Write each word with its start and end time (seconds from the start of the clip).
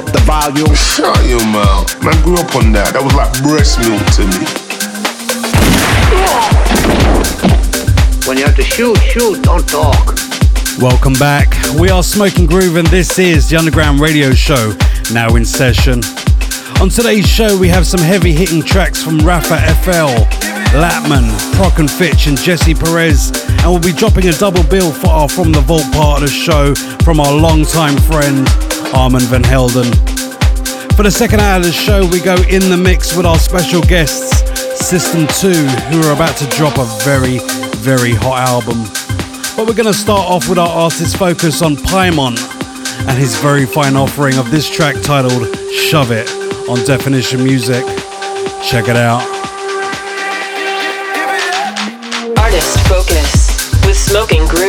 Up 0.00 0.06
the 0.12 0.20
volume. 0.20 0.74
Shut 0.74 1.28
your 1.28 1.44
mouth. 1.44 2.02
Man, 2.02 2.14
I 2.14 2.22
grew 2.24 2.36
up 2.36 2.56
on 2.56 2.72
that. 2.72 2.94
That 2.96 3.04
was 3.04 3.12
like 3.12 3.28
breast 3.44 3.76
milk 3.84 4.00
to 4.16 4.24
me. 4.32 4.48
When 8.24 8.38
you 8.38 8.46
have 8.46 8.56
to 8.56 8.62
shoot, 8.62 8.96
shoot, 8.96 9.44
don't 9.44 9.68
talk. 9.68 10.16
Welcome 10.80 11.12
back. 11.20 11.52
We 11.78 11.90
are 11.90 12.02
Smoking 12.02 12.46
Groove, 12.46 12.76
and 12.76 12.88
this 12.88 13.18
is 13.18 13.50
the 13.50 13.58
Underground 13.58 14.00
Radio 14.00 14.32
Show, 14.32 14.72
now 15.12 15.36
in 15.36 15.44
session. 15.44 16.00
On 16.80 16.88
today's 16.88 17.28
show, 17.28 17.58
we 17.58 17.68
have 17.68 17.86
some 17.86 18.00
heavy 18.00 18.32
hitting 18.32 18.62
tracks 18.62 19.04
from 19.04 19.18
Rafa 19.18 19.60
FL, 19.84 20.16
Latman, 20.80 21.28
Prok 21.60 21.78
and 21.78 21.90
Fitch, 21.90 22.26
and 22.26 22.38
Jesse 22.38 22.72
Perez, 22.72 23.36
and 23.60 23.68
we'll 23.68 23.84
be 23.84 23.92
dropping 23.92 24.28
a 24.28 24.32
double 24.32 24.64
bill 24.64 24.92
for 24.92 25.08
our 25.08 25.28
From 25.28 25.52
the 25.52 25.60
Vault 25.60 25.84
part 25.92 26.22
of 26.22 26.30
the 26.30 26.34
show 26.34 26.74
from 27.04 27.20
our 27.20 27.36
longtime 27.36 27.98
friend, 27.98 28.48
Armand 28.94 29.24
Van 29.24 29.42
Helden. 29.42 29.90
For 30.96 31.02
the 31.02 31.10
second 31.10 31.40
hour 31.40 31.58
of 31.58 31.64
the 31.64 31.72
show, 31.72 32.06
we 32.08 32.20
go 32.20 32.36
in 32.48 32.68
the 32.68 32.76
mix 32.76 33.16
with 33.16 33.24
our 33.24 33.38
special 33.38 33.80
guests, 33.82 34.42
System 34.78 35.26
2, 35.38 35.52
who 35.88 36.02
are 36.08 36.14
about 36.14 36.36
to 36.38 36.46
drop 36.48 36.78
a 36.78 36.84
very, 37.04 37.38
very 37.78 38.12
hot 38.12 38.48
album. 38.48 38.82
But 39.56 39.66
we're 39.66 39.74
going 39.74 39.92
to 39.92 39.98
start 39.98 40.28
off 40.28 40.48
with 40.48 40.58
our 40.58 40.68
artist 40.68 41.16
focus 41.16 41.62
on 41.62 41.76
Paimon 41.76 42.36
and 43.08 43.18
his 43.18 43.36
very 43.38 43.66
fine 43.66 43.96
offering 43.96 44.36
of 44.38 44.50
this 44.50 44.68
track 44.68 44.96
titled 45.02 45.46
Shove 45.72 46.10
It 46.10 46.28
on 46.68 46.84
Definition 46.84 47.42
Music. 47.42 47.84
Check 48.62 48.88
it 48.88 48.96
out. 48.96 49.22
Artist 52.38 52.78
Focus 52.88 53.86
with 53.86 53.96
Smoking 53.96 54.46
Groove. 54.46 54.59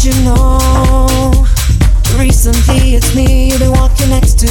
You 0.00 0.12
know, 0.24 1.30
recently 2.18 2.96
it's 2.96 3.14
me 3.14 3.50
you've 3.50 3.60
been 3.60 3.70
walking 3.70 4.08
next 4.08 4.36
to. 4.40 4.48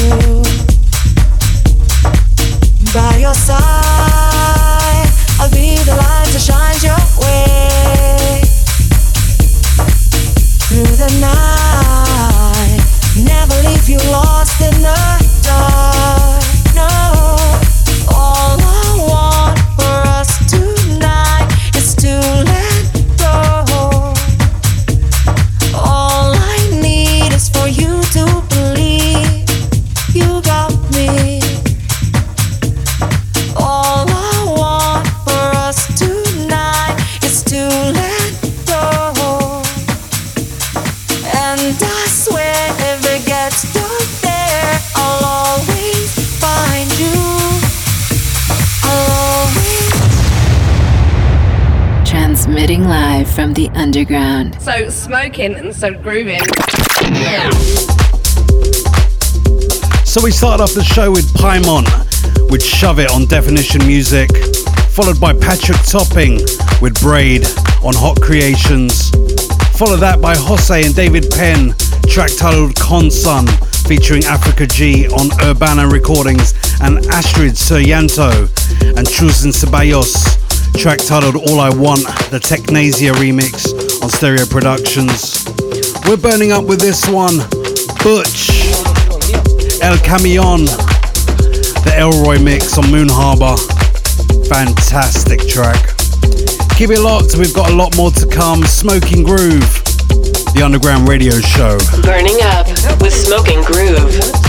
By 2.93 3.17
your 3.17 3.33
side, 3.33 3.59
I'll 5.41 5.51
be 5.51 5.75
the 5.83 5.95
light 5.97 6.29
that 6.31 6.39
shines 6.39 6.83
your 6.83 6.95
way. 7.19 8.41
Through 10.69 10.95
the 10.95 11.11
night, 11.19 12.81
never 13.25 13.55
leave 13.67 13.89
you 13.89 13.99
the 53.67 53.79
underground. 53.79 54.59
So 54.59 54.89
smoking 54.89 55.53
and 55.53 55.75
so 55.75 55.93
grooving. 55.93 56.41
So 60.03 60.23
we 60.23 60.31
started 60.31 60.63
off 60.63 60.73
the 60.73 60.83
show 60.83 61.11
with 61.11 61.31
Paimon 61.33 61.85
with 62.49 62.63
Shove 62.63 62.99
It 62.99 63.11
on 63.11 63.25
Definition 63.25 63.85
Music, 63.85 64.31
followed 64.89 65.21
by 65.21 65.33
Patrick 65.33 65.77
Topping 65.83 66.39
with 66.81 66.99
Braid 67.01 67.45
on 67.83 67.93
Hot 67.93 68.19
Creations. 68.19 69.11
Followed 69.77 69.97
that 69.97 70.19
by 70.21 70.35
Jose 70.35 70.83
and 70.83 70.95
David 70.95 71.25
Penn, 71.29 71.75
track 72.09 72.31
titled 72.35 72.73
Consun, 72.75 73.47
featuring 73.87 74.23
Africa 74.25 74.65
G 74.65 75.07
on 75.09 75.29
Urbana 75.43 75.87
Recordings, 75.87 76.53
and 76.81 77.05
Astrid 77.13 77.53
Suryanto 77.53 78.49
and 78.97 79.07
Chus 79.07 79.43
and 79.43 79.53
Ceballos, 79.53 80.40
track 80.77 80.99
titled 80.99 81.35
All 81.35 81.59
I 81.59 81.69
Want, 81.69 82.03
the 82.31 82.39
Technasia 82.39 83.13
remix 83.13 83.73
on 84.01 84.09
Stereo 84.09 84.45
Productions. 84.45 85.45
We're 86.07 86.17
burning 86.17 86.51
up 86.51 86.65
with 86.65 86.79
this 86.79 87.07
one, 87.07 87.37
Butch. 88.03 88.49
El 89.81 89.97
Camion, 89.97 90.65
the 91.83 91.93
Elroy 91.97 92.39
mix 92.39 92.77
on 92.77 92.91
Moon 92.91 93.07
Harbour. 93.09 93.57
Fantastic 94.47 95.47
track. 95.47 95.95
Keep 96.77 96.91
it 96.91 97.01
locked, 97.01 97.37
we've 97.37 97.53
got 97.53 97.71
a 97.71 97.75
lot 97.75 97.95
more 97.95 98.11
to 98.11 98.27
come. 98.27 98.63
Smoking 98.63 99.23
Groove, 99.23 99.83
the 100.53 100.61
underground 100.63 101.07
radio 101.07 101.39
show. 101.39 101.77
Burning 102.01 102.37
up 102.41 102.67
with 103.01 103.13
Smoking 103.13 103.63
Groove. 103.63 104.40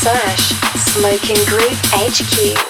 Slash 0.00 0.54
Smoking 0.76 1.36
Groove 1.44 1.78
HQ. 1.92 2.69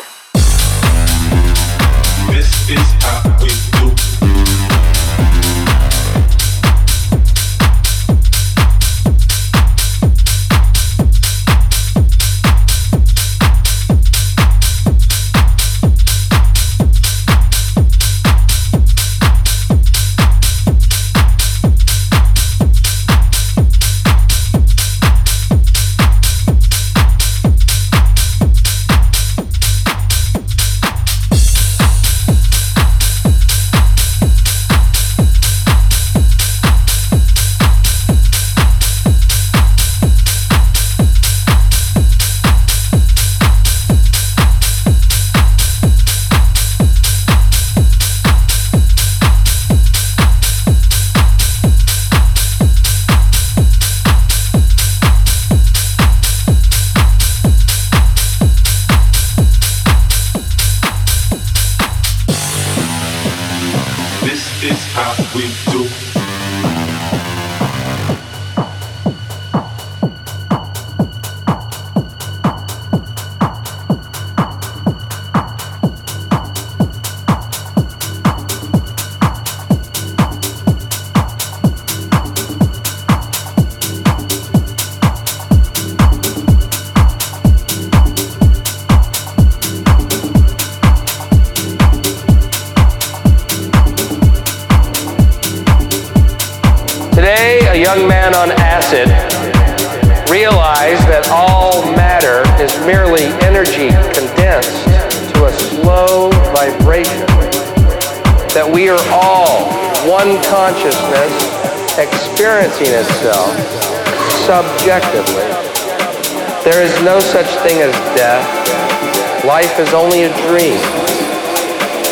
Is 119.80 119.94
only 119.94 120.24
a 120.24 120.36
dream, 120.46 120.76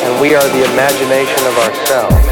and 0.04 0.20
we 0.22 0.34
are 0.34 0.48
the 0.48 0.64
imagination 0.72 1.46
of 1.46 1.58
ourselves. 1.58 2.27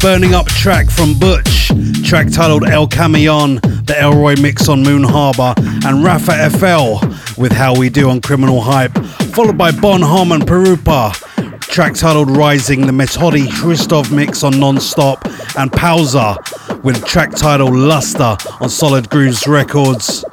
Burning 0.00 0.32
Up 0.32 0.46
track 0.46 0.88
from 0.88 1.18
Butch, 1.18 1.68
track 2.02 2.32
titled 2.32 2.64
El 2.64 2.88
Camion, 2.88 3.60
the 3.84 4.00
Elroy 4.00 4.34
mix 4.40 4.66
on 4.66 4.82
Moon 4.82 5.04
Harbour, 5.04 5.52
and 5.86 6.02
Rafa 6.02 6.48
FL 6.48 7.06
with 7.38 7.52
How 7.52 7.78
We 7.78 7.90
Do 7.90 8.08
on 8.08 8.22
Criminal 8.22 8.62
Hype, 8.62 8.96
followed 9.34 9.58
by 9.58 9.70
Bon 9.72 10.00
Hom 10.00 10.32
and 10.32 10.44
Perupa, 10.44 11.12
track 11.60 11.94
titled 11.94 12.34
Rising, 12.34 12.86
the 12.86 12.92
Metodi 12.92 13.46
Hristov 13.46 14.10
mix 14.10 14.42
on 14.42 14.58
Non-Stop, 14.58 15.26
and 15.58 15.70
PAWSA 15.70 16.82
with 16.82 17.04
track 17.04 17.32
titled 17.32 17.76
Luster 17.76 18.38
on 18.58 18.70
Solid 18.70 19.10
Grooves 19.10 19.46
Records. 19.46 20.24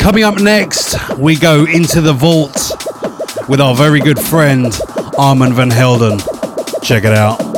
Coming 0.00 0.24
up 0.24 0.38
next, 0.38 0.96
we 1.16 1.36
go 1.36 1.64
into 1.64 2.02
the 2.02 2.12
vault 2.12 2.72
with 3.48 3.60
our 3.60 3.74
very 3.74 4.00
good 4.00 4.18
friend 4.18 4.78
Armand 5.16 5.54
Van 5.54 5.70
Helden. 5.70 6.18
Check 6.82 7.04
it 7.04 7.14
out. 7.14 7.49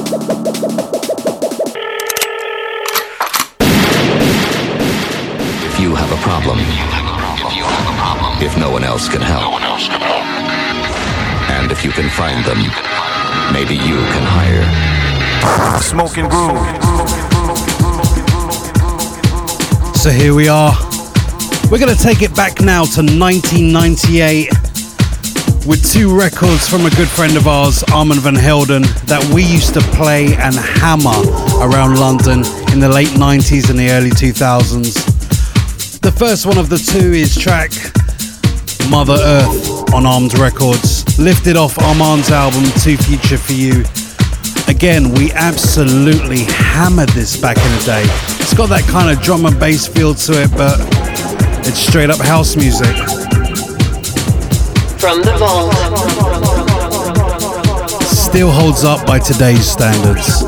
If 9.09 9.21
no 9.21 9.51
one 9.51 9.63
else 9.63 9.89
can 9.89 10.01
help, 10.01 10.25
and 11.51 11.73
if 11.73 11.85
you 11.85 11.91
can 11.91 12.09
find 12.11 12.45
them, 12.45 12.59
maybe 13.53 13.75
you 13.75 13.99
can 14.15 14.23
hire. 14.23 15.81
Smoking 15.81 16.29
groove. 16.29 16.57
So 19.97 20.11
here 20.11 20.35
we 20.35 20.49
are. 20.49 20.73
We're 21.71 21.79
going 21.79 21.95
to 21.95 22.01
take 22.01 22.23
it 22.23 22.35
back 22.37 22.61
now 22.61 22.85
to 22.85 23.03
1998 23.03 24.49
with 25.67 25.85
two 25.91 26.17
records 26.17 26.69
from 26.69 26.87
a 26.87 26.91
good 26.91 27.09
friend 27.09 27.37
of 27.37 27.49
ours, 27.49 27.83
Armand 27.93 28.21
Van 28.21 28.35
Helden, 28.35 28.83
that 29.07 29.25
we 29.35 29.43
used 29.43 29.75
to 29.75 29.81
play 29.81 30.35
and 30.37 30.55
hammer 30.55 31.23
around 31.61 31.99
London 31.99 32.45
in 32.73 32.79
the 32.79 32.89
late 32.89 33.15
90s 33.19 33.69
and 33.69 33.79
the 33.79 33.91
early 33.91 34.11
2000s. 34.11 36.01
The 36.01 36.13
first 36.13 36.47
one 36.47 36.59
of 36.59 36.69
the 36.69 36.79
two 36.79 37.13
is 37.13 37.37
track 37.37 37.73
Mother 38.91 39.17
Earth 39.19 39.95
on 39.95 40.07
Armed 40.07 40.37
Records, 40.39 41.19
lifted 41.19 41.57
off 41.57 41.79
Armand's 41.79 42.31
album 42.31 42.63
2Future4U. 42.63 44.69
Again, 44.69 45.13
we 45.13 45.33
absolutely 45.33 46.45
hammered 46.45 47.09
this 47.11 47.37
back 47.37 47.57
in 47.57 47.79
the 47.79 47.85
day. 47.85 48.03
It's 48.41 48.55
got 48.55 48.69
that 48.71 48.85
kind 48.89 49.11
of 49.11 49.23
drum 49.23 49.47
and 49.47 49.59
bass 49.59 49.87
feel 49.87 50.15
to 50.15 50.43
it, 50.43 50.51
but 50.53 50.79
it's 51.67 51.79
straight 51.79 52.11
up 52.11 52.19
house 52.19 52.57
music. 52.57 52.95
From 54.99 55.23
the 55.23 55.37
vault. 55.39 55.73
Still 58.05 58.51
holds 58.51 58.85
up 58.85 59.07
by 59.07 59.19
today's 59.19 59.67
standards. 59.67 60.45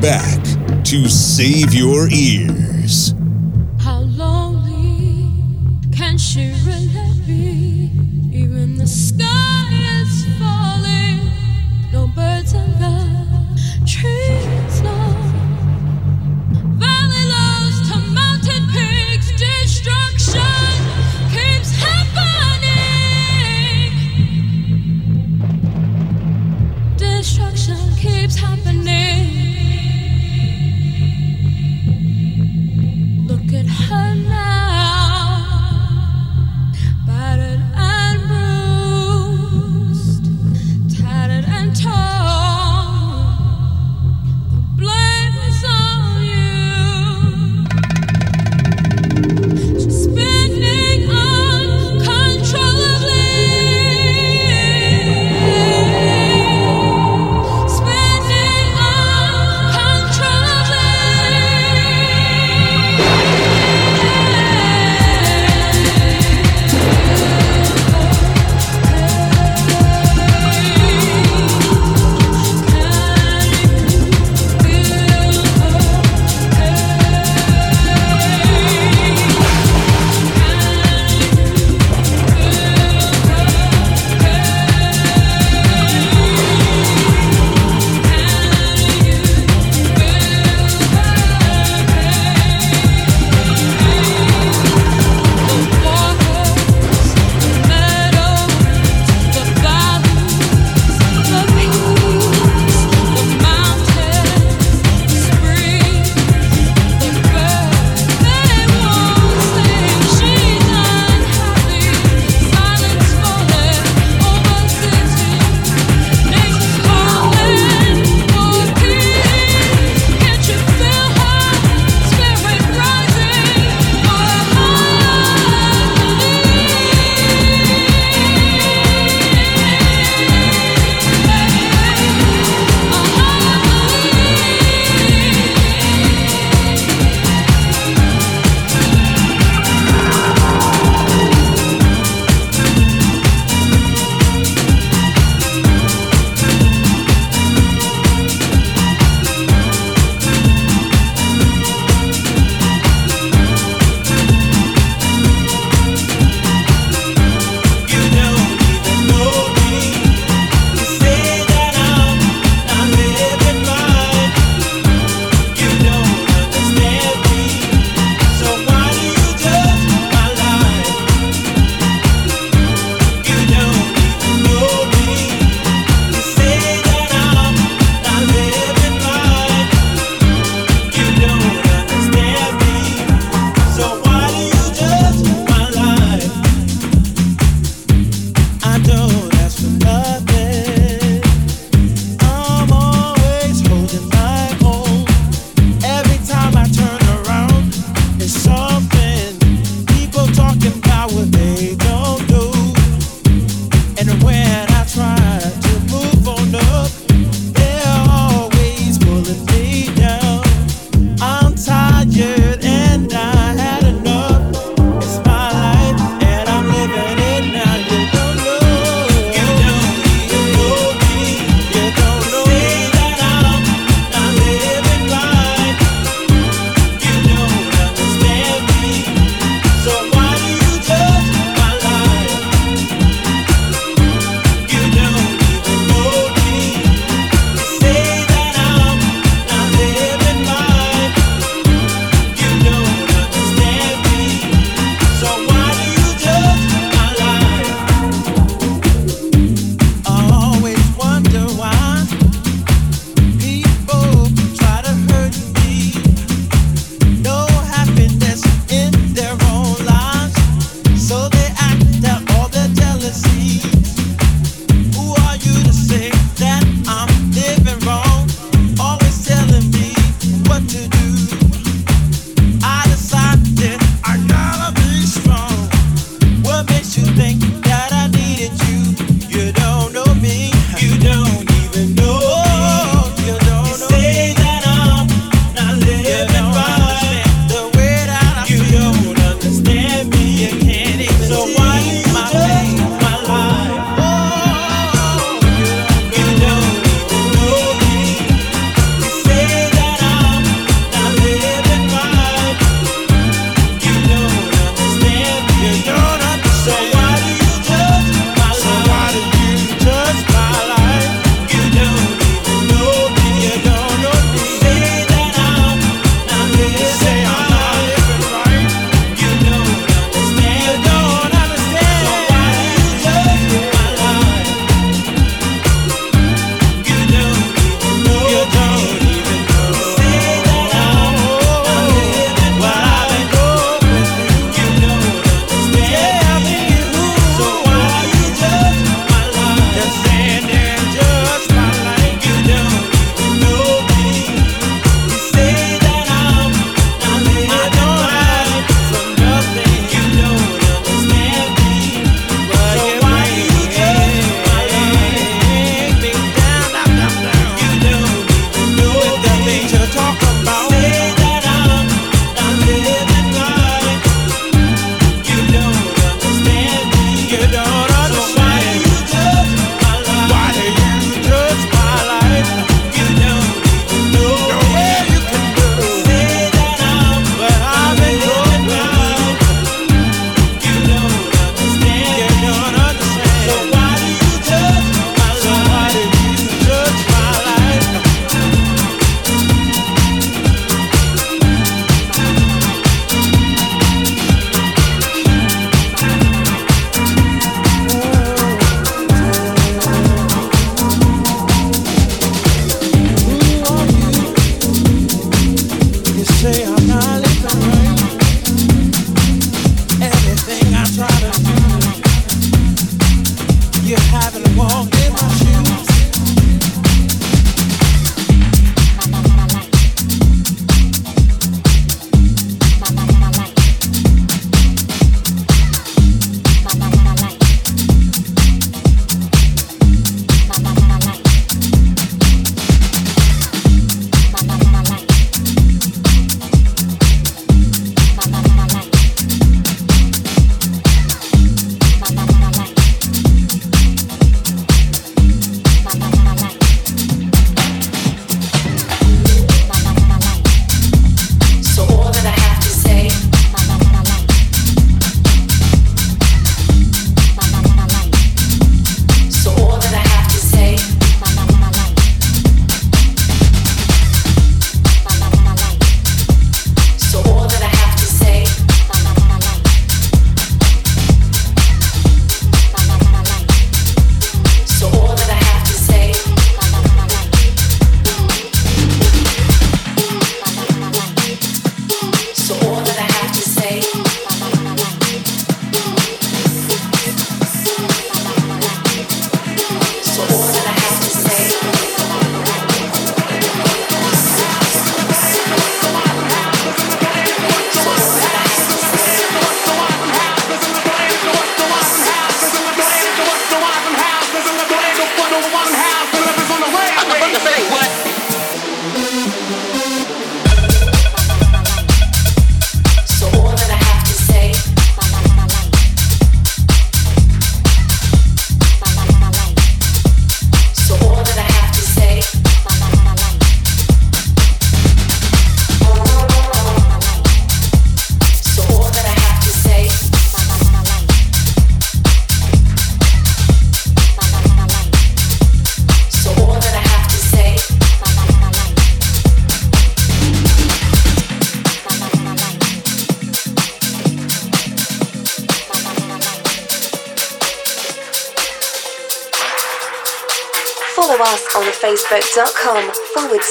Back 0.00 0.42
to 0.84 1.08
save 1.08 1.74
your 1.74 2.08
ears. 2.10 2.59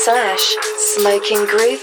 Slash 0.03 0.55
Smoking 0.77 1.45
Groove 1.45 1.78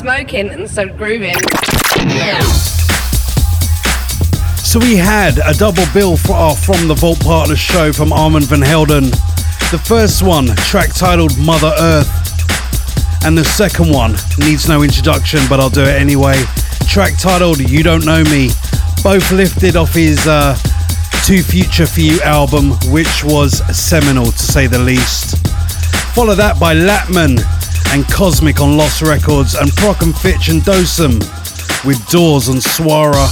smoking 0.00 0.48
and 0.48 0.68
so 0.68 0.88
grooving. 0.88 1.34
So 4.56 4.78
we 4.78 4.96
had 4.96 5.38
a 5.44 5.52
double 5.52 5.84
bill 5.92 6.16
for 6.16 6.32
our 6.32 6.56
From 6.56 6.88
the 6.88 6.94
Vault 6.94 7.20
Partners 7.20 7.58
show 7.58 7.92
from 7.92 8.10
Armand 8.10 8.46
Van 8.46 8.62
Helden. 8.62 9.10
The 9.70 9.82
first 9.84 10.22
one, 10.22 10.46
track 10.56 10.94
titled 10.94 11.36
Mother 11.36 11.72
Earth. 11.78 12.08
And 13.26 13.36
the 13.36 13.44
second 13.44 13.92
one 13.92 14.12
needs 14.38 14.66
no 14.66 14.82
introduction, 14.82 15.40
but 15.50 15.60
I'll 15.60 15.68
do 15.68 15.82
it 15.82 16.00
anyway. 16.00 16.42
Track 16.88 17.18
titled 17.18 17.58
You 17.58 17.82
Don't 17.82 18.06
Know 18.06 18.24
Me. 18.24 18.48
Both 19.02 19.30
lifted 19.32 19.76
off 19.76 19.92
his 19.92 20.26
uh, 20.26 20.54
2Future4U 21.28 22.22
album, 22.22 22.70
which 22.90 23.22
was 23.22 23.58
seminal 23.76 24.32
to 24.32 24.38
say 24.38 24.66
the 24.66 24.78
least. 24.78 25.46
Follow 26.14 26.34
that 26.36 26.58
by 26.58 26.74
Latmun 26.74 27.59
and 27.92 28.06
Cosmic 28.08 28.60
on 28.60 28.76
Lost 28.76 29.02
Records, 29.02 29.54
and 29.54 29.70
Prok 29.72 30.02
and 30.02 30.16
Fitch 30.16 30.48
and 30.48 30.62
Dosum 30.62 31.18
with 31.84 32.04
Doors 32.08 32.48
on 32.48 32.56
Swara. 32.56 33.26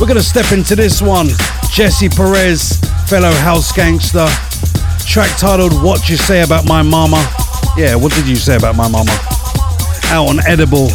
We're 0.00 0.06
gonna 0.06 0.22
step 0.22 0.52
into 0.52 0.76
this 0.76 1.02
one. 1.02 1.28
Jesse 1.70 2.08
Perez, 2.08 2.78
fellow 3.08 3.32
house 3.32 3.72
gangster. 3.72 4.26
Track 5.06 5.30
titled 5.38 5.82
What 5.82 6.08
You 6.08 6.16
Say 6.16 6.42
About 6.42 6.66
My 6.66 6.82
Mama. 6.82 7.24
Yeah, 7.76 7.94
what 7.94 8.12
did 8.14 8.26
you 8.26 8.36
say 8.36 8.56
about 8.56 8.74
my 8.74 8.88
mama? 8.88 9.12
Out 10.06 10.30
on 10.30 10.40
Edible. 10.46 10.88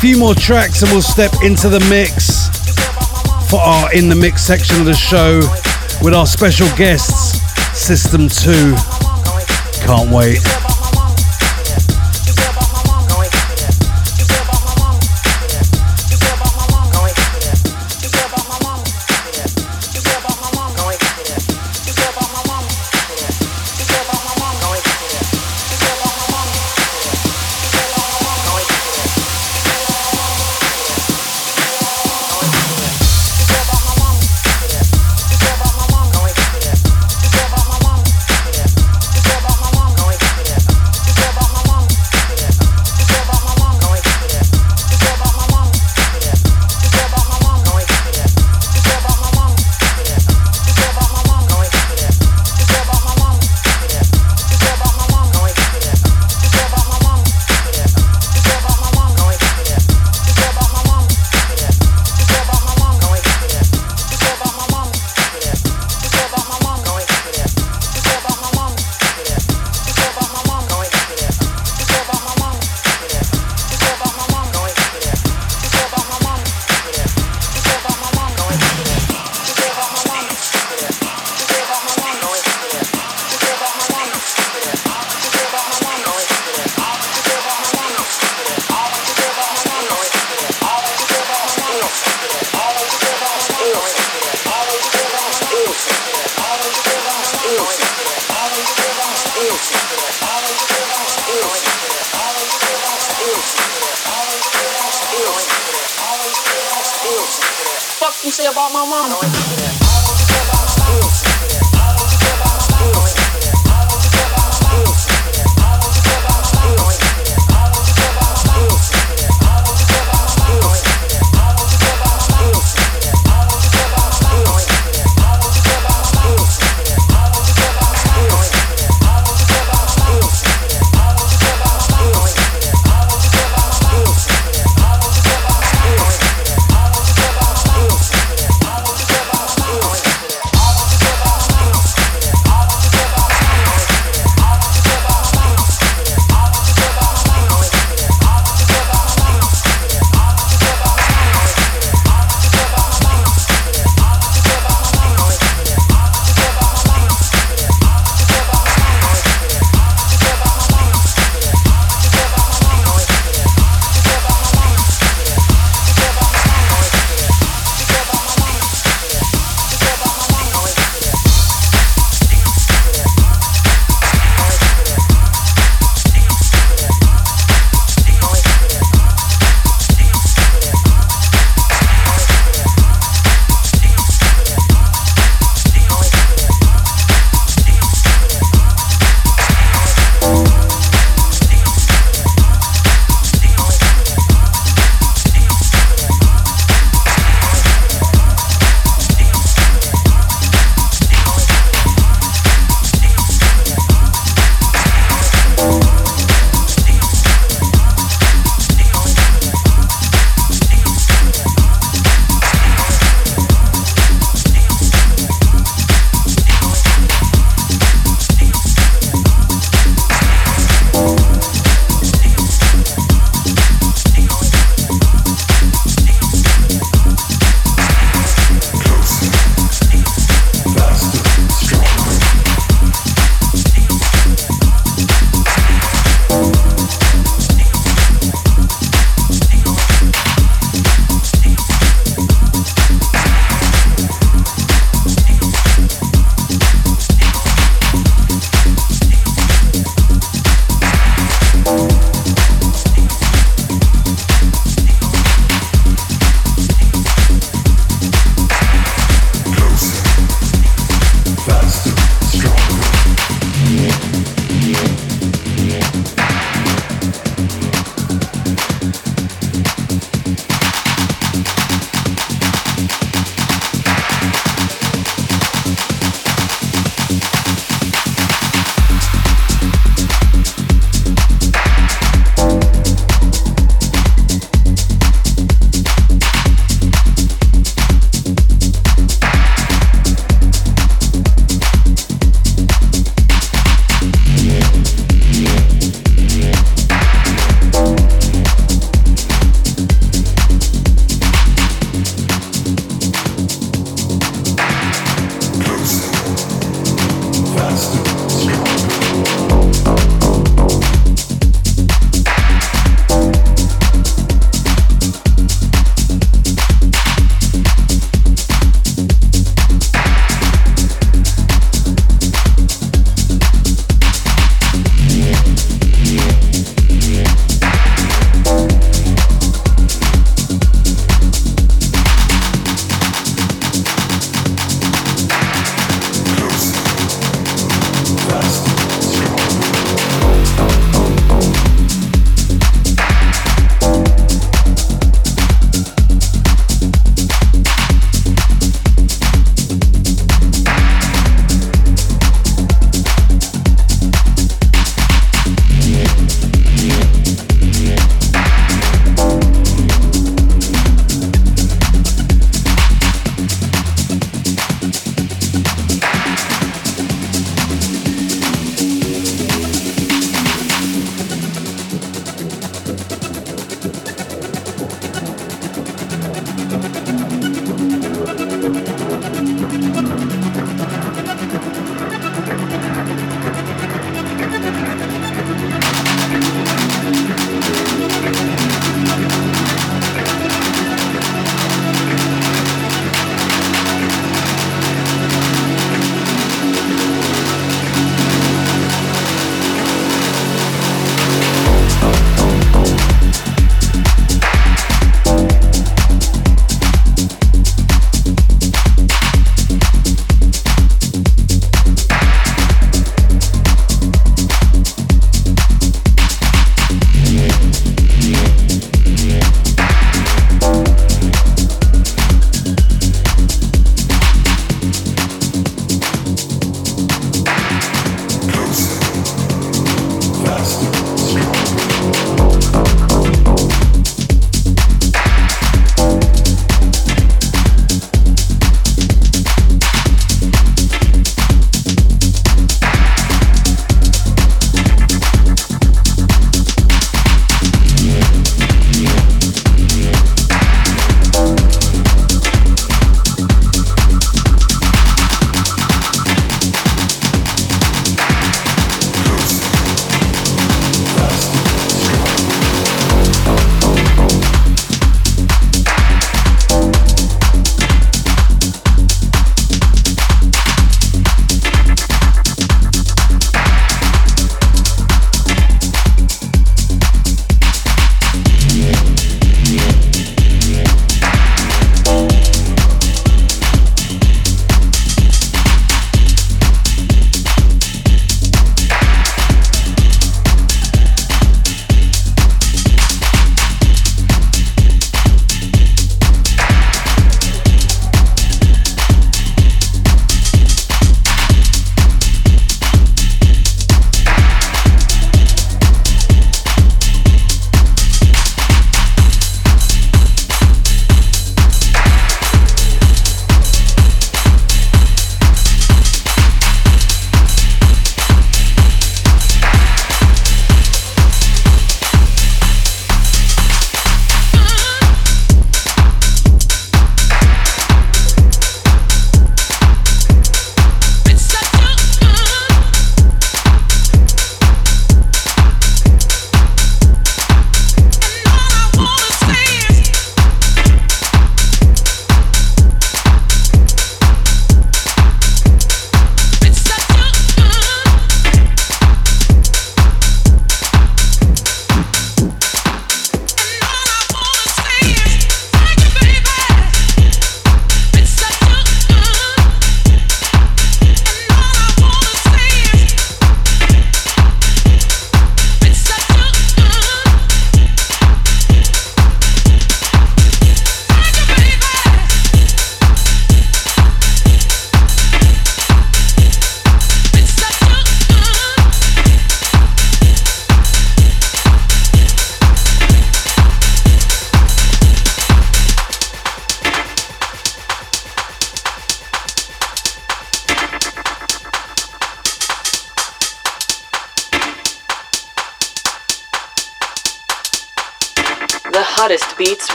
Few 0.00 0.18
more 0.18 0.34
tracks 0.34 0.82
and 0.82 0.90
we'll 0.90 1.00
step 1.00 1.30
into 1.44 1.68
the 1.68 1.78
mix 1.88 2.48
for 3.48 3.60
our 3.60 3.92
In 3.94 4.08
the 4.08 4.16
Mix 4.16 4.42
section 4.42 4.80
of 4.80 4.86
the 4.86 4.94
show 4.94 5.38
with 6.02 6.12
our 6.12 6.26
special 6.26 6.66
guests, 6.76 7.40
System 7.78 8.28
2. 8.28 8.74
Can't 9.86 10.10
wait. 10.10 10.59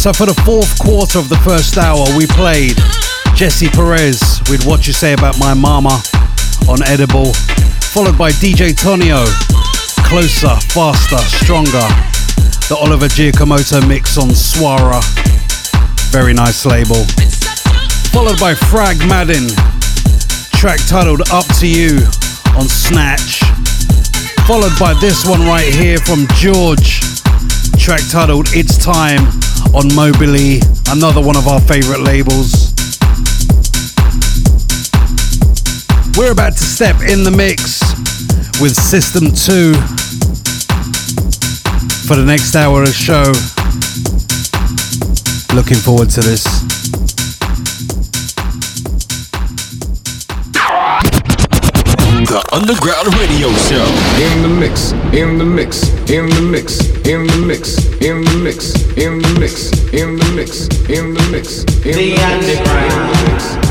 So 0.00 0.14
for 0.14 0.24
the 0.24 0.40
fourth 0.48 0.78
quarter 0.78 1.18
of 1.18 1.28
the 1.28 1.36
first 1.44 1.76
hour, 1.76 2.00
we 2.16 2.24
played 2.24 2.72
Jesse 3.36 3.68
Perez 3.68 4.40
with 4.48 4.64
What 4.64 4.86
You 4.86 4.94
Say 4.94 5.12
About 5.12 5.38
My 5.38 5.52
Mama 5.52 6.00
on 6.72 6.80
Edible, 6.88 7.34
followed 7.92 8.16
by 8.16 8.32
DJ 8.32 8.72
Tonio, 8.72 9.28
Closer, 10.08 10.56
Faster, 10.72 11.20
Stronger, 11.44 11.84
the 12.72 12.78
Oliver 12.80 13.08
Giacomotto 13.12 13.86
mix 13.86 14.16
on 14.16 14.30
Swara, 14.30 15.04
very 16.08 16.32
nice 16.32 16.64
label, 16.64 17.04
followed 18.08 18.40
by 18.40 18.54
Frag 18.54 18.96
Maddin, 19.04 19.52
track 20.56 20.80
titled 20.88 21.28
Up 21.30 21.44
To 21.60 21.68
You 21.68 22.08
on 22.56 22.72
Snatch, 22.72 23.44
followed 24.48 24.72
by 24.80 24.96
this 24.98 25.28
one 25.28 25.42
right 25.42 25.68
here 25.68 25.98
from 25.98 26.24
George, 26.36 27.04
track 27.76 28.00
titled 28.08 28.48
It's 28.56 28.78
Time 28.78 29.39
on 29.74 29.88
Mobilee, 29.90 30.60
another 30.92 31.20
one 31.20 31.36
of 31.36 31.46
our 31.48 31.60
favorite 31.60 32.00
labels. 32.00 32.72
We're 36.16 36.32
about 36.32 36.52
to 36.56 36.64
step 36.64 37.00
in 37.00 37.24
the 37.24 37.30
mix 37.30 37.80
with 38.60 38.74
System 38.74 39.26
2 39.32 39.74
for 42.06 42.16
the 42.16 42.24
next 42.24 42.54
hour 42.56 42.82
of 42.82 42.94
show. 42.94 43.32
Looking 45.54 45.78
forward 45.78 46.10
to 46.10 46.20
this. 46.20 46.69
Underground 52.60 53.08
Radio 53.16 53.48
Show. 53.54 53.86
In 54.20 54.42
the 54.42 54.48
mix, 54.48 54.92
in 55.14 55.38
the 55.38 55.46
mix, 55.46 55.88
in 56.10 56.28
the 56.28 56.42
mix, 56.42 56.78
in 57.06 57.24
the 57.24 57.38
mix, 57.46 57.78
in 58.02 58.22
the 58.22 58.36
mix, 58.36 58.76
in 58.98 59.22
the 59.22 59.28
mix, 59.40 59.72
in 59.94 60.18
the 60.18 60.28
mix, 60.36 60.68
in 60.90 61.14
the 61.14 61.22
mix, 61.32 61.64
in 61.86 61.96
the 61.96 62.20
underground. 62.20 63.16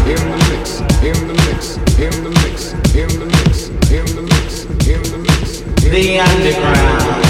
In 0.09 0.17
the 0.17 0.41
mix, 0.49 0.81
in 1.05 1.27
the 1.27 1.35
mix, 1.37 1.77
in 1.77 2.23
the 2.23 2.29
mix, 2.33 2.33
in 2.33 2.33
the 2.33 2.33
mix, 2.33 2.73
in 2.89 3.09
the 3.15 3.25
mix, 3.29 3.69
in 3.85 4.05
the 4.15 4.23
mix, 4.25 4.65
in 4.87 5.03
the 5.03 5.19
mix, 5.19 5.61
the 5.85 6.19
underground. 6.19 7.29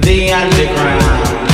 The 0.00 0.32
underground. 0.32 1.53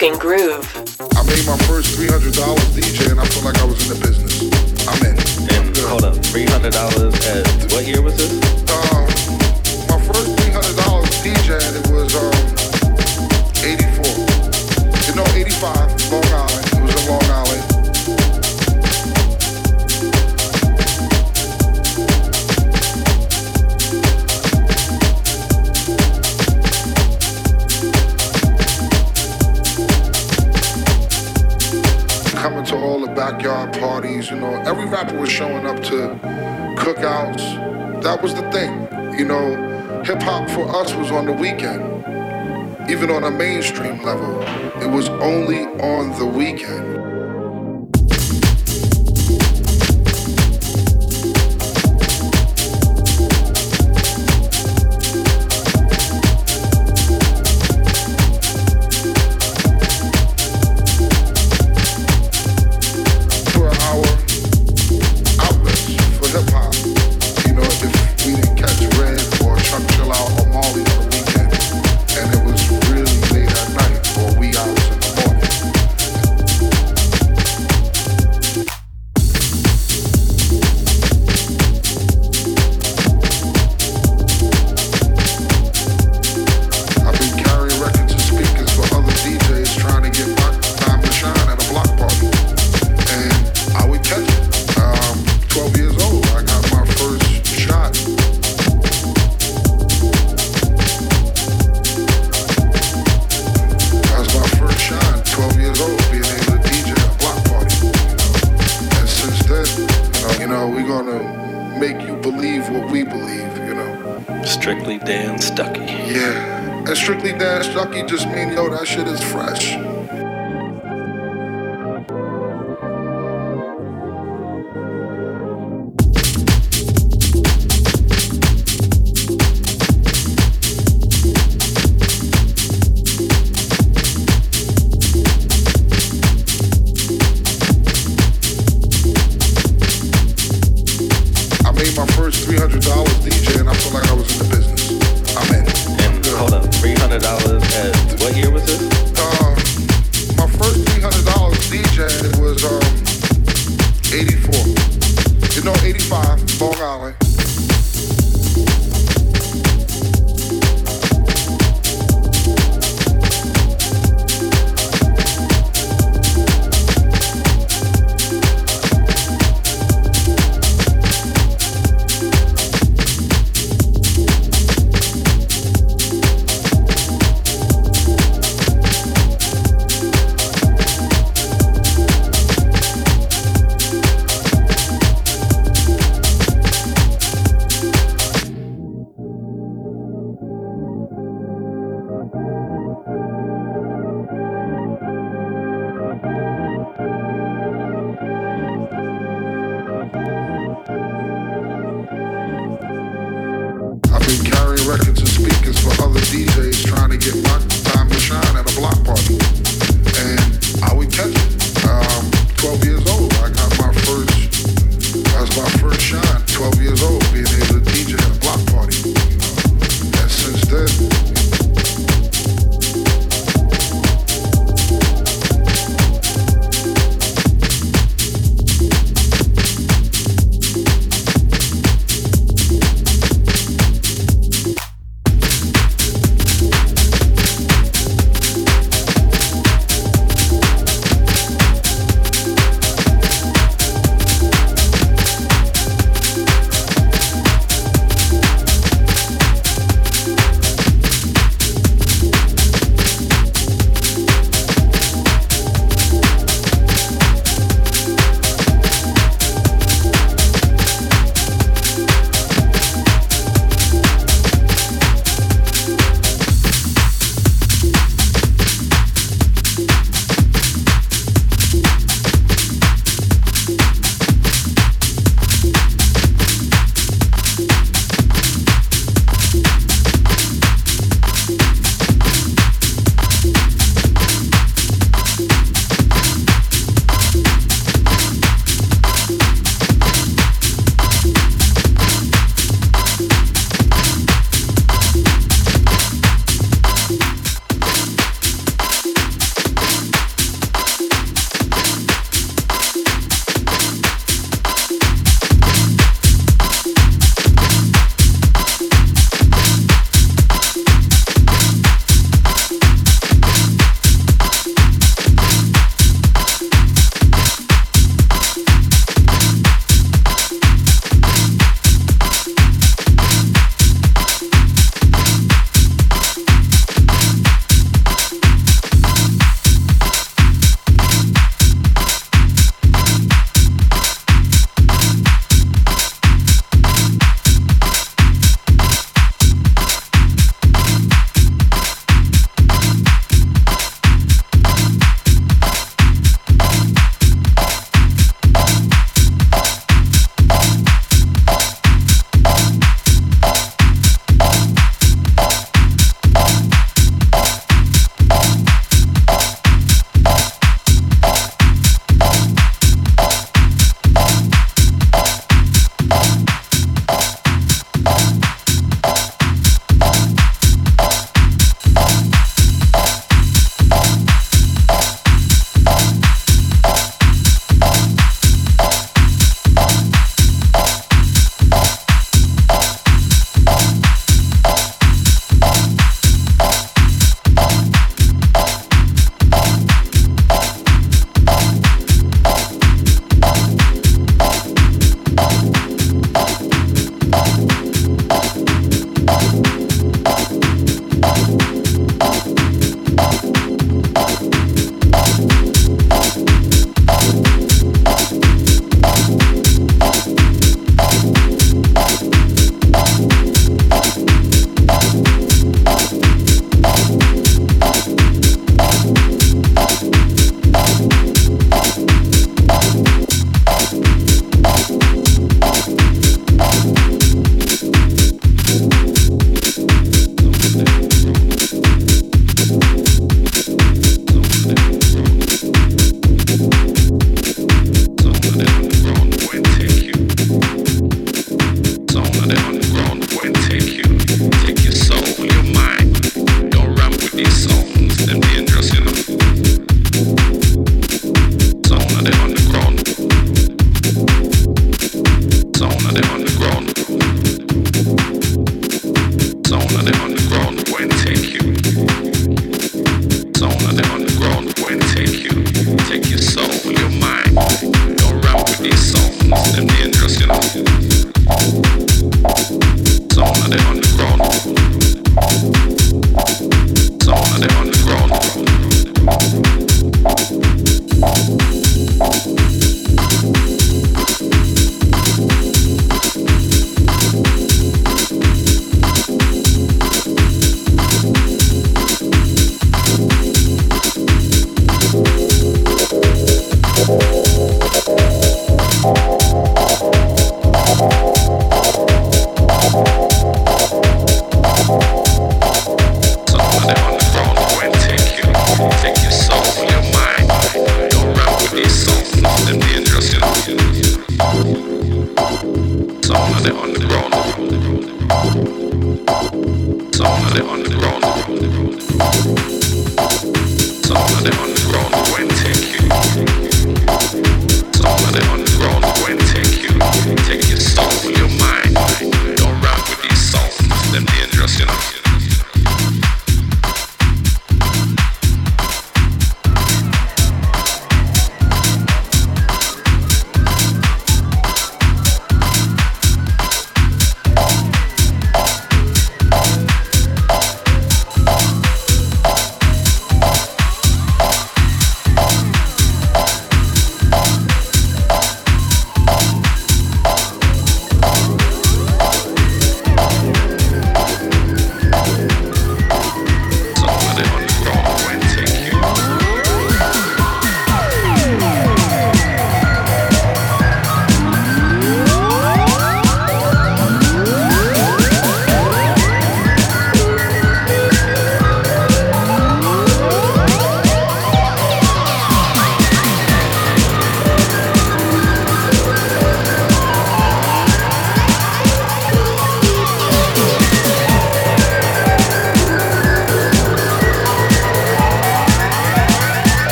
Smoking 0.00 0.18
Groove. 0.18 0.69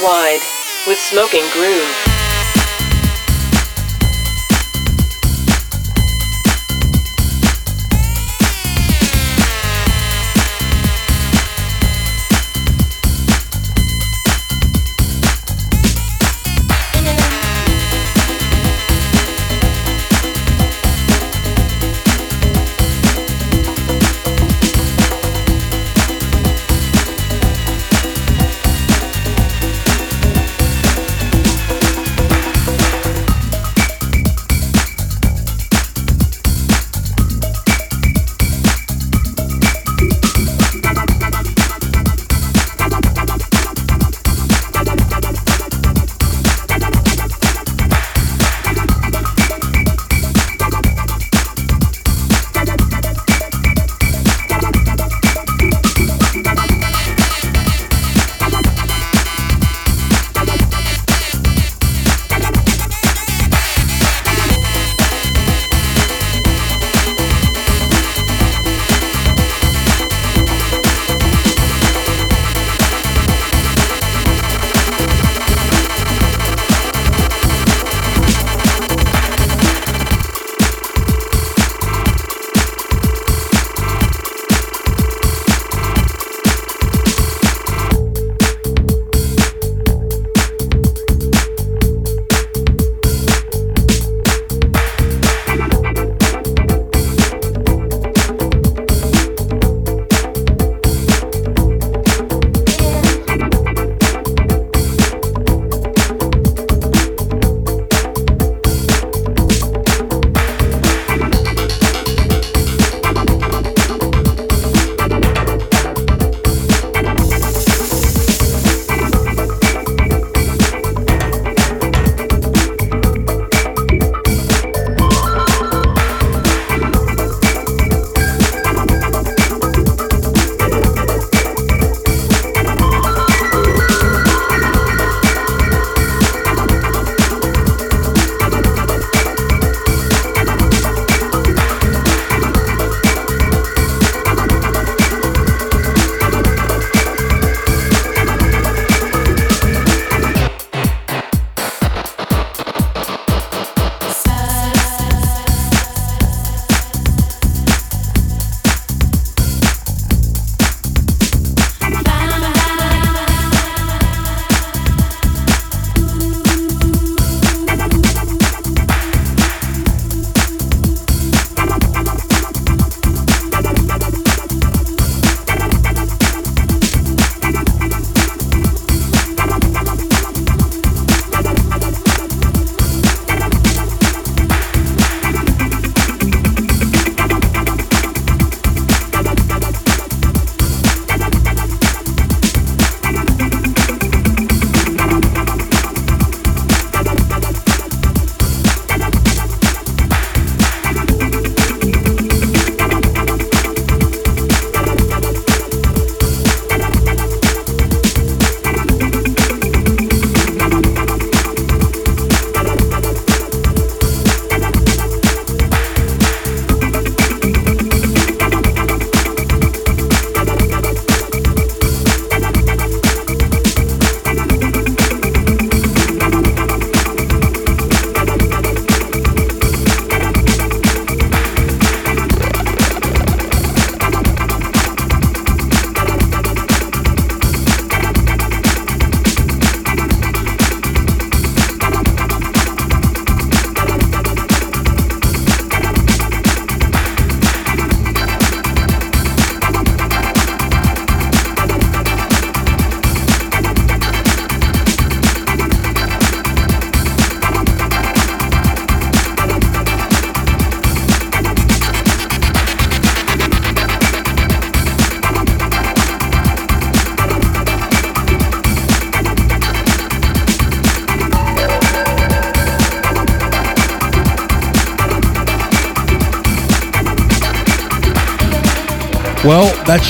Worldwide 0.00 0.40
with 0.86 0.98
Smoking 0.98 1.44
Groove. 1.52 1.99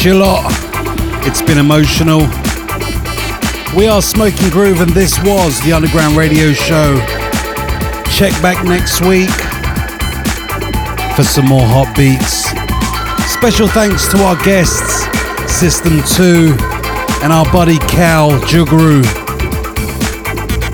That's 0.01 0.15
your 0.15 0.25
lot. 0.25 0.47
It's 1.27 1.43
been 1.43 1.59
emotional. 1.59 2.21
We 3.77 3.87
are 3.87 4.01
Smoking 4.01 4.49
Groove, 4.49 4.81
and 4.81 4.91
this 4.93 5.23
was 5.23 5.61
the 5.61 5.75
Underground 5.75 6.17
Radio 6.17 6.55
Show. 6.55 6.97
Check 8.11 8.33
back 8.41 8.65
next 8.65 9.03
week 9.03 9.29
for 11.15 11.23
some 11.23 11.45
more 11.45 11.67
hot 11.67 11.95
beats. 11.99 12.49
Special 13.31 13.69
thanks 13.69 14.11
to 14.13 14.23
our 14.23 14.43
guests, 14.43 15.05
System 15.53 16.01
2, 16.17 16.57
and 17.23 17.31
our 17.31 17.45
buddy 17.53 17.77
Cal 17.81 18.31
Jugru 18.49 19.05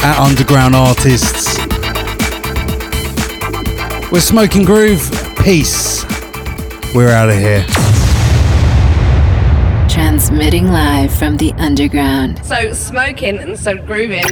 at 0.05 0.21
Underground 0.21 0.77
Artists. 0.77 1.59
We're 4.13 4.21
Smoking 4.21 4.65
Groove. 4.65 5.11
Peace. 5.43 6.05
We're 6.95 7.11
out 7.11 7.29
of 7.29 7.39
here. 7.39 7.67
Transmitting 9.97 10.69
live 10.69 11.11
from 11.11 11.39
the 11.39 11.55
underground. 11.55 12.45
So 12.45 12.75
smoking 12.75 13.39
and 13.39 13.59
so 13.59 13.79
grooving. 13.79 14.25